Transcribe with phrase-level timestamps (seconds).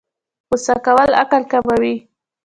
[0.47, 1.95] غوسه کول عقل کموي